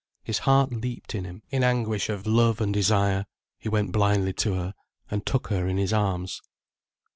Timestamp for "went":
3.69-3.91